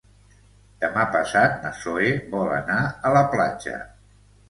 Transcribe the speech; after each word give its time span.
Demà 0.85 1.03
passat 1.17 1.61
na 1.67 1.73
Zoè 1.83 2.09
vol 2.35 2.53
anar 2.59 2.81
a 3.11 3.17
la 3.21 3.25
platja. 3.37 3.81